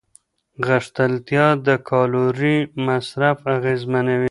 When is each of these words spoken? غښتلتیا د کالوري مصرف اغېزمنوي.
غښتلتیا 0.67 1.47
د 1.67 1.69
کالوري 1.89 2.57
مصرف 2.87 3.37
اغېزمنوي. 3.55 4.19